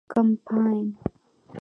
کمپاین 0.11 0.87